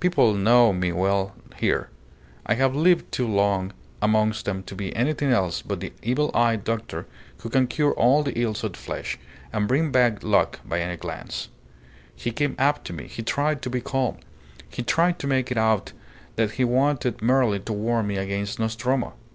[0.00, 1.90] People know me well here.
[2.46, 6.64] I have lived too long amongst them to be anything else but the evil eyed
[6.64, 7.04] doctor,
[7.42, 9.18] who can cure all the ills of the flesh,
[9.52, 11.50] and bring bad luck by a glance.
[12.16, 13.06] He came up to me.
[13.08, 14.16] He tried to be calm.
[14.70, 15.92] He tried to make it out
[16.36, 19.12] that he wanted merely to warn me against Nostromo.